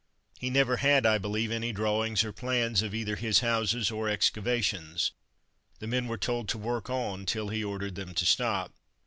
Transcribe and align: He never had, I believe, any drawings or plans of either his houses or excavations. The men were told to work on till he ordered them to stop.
He 0.39 0.49
never 0.49 0.77
had, 0.77 1.05
I 1.05 1.19
believe, 1.19 1.51
any 1.51 1.71
drawings 1.71 2.23
or 2.23 2.33
plans 2.33 2.81
of 2.81 2.95
either 2.95 3.15
his 3.15 3.41
houses 3.41 3.91
or 3.91 4.09
excavations. 4.09 5.11
The 5.77 5.85
men 5.85 6.07
were 6.07 6.17
told 6.17 6.49
to 6.49 6.57
work 6.57 6.89
on 6.89 7.27
till 7.27 7.49
he 7.49 7.63
ordered 7.63 7.93
them 7.93 8.15
to 8.15 8.25
stop. 8.25 8.73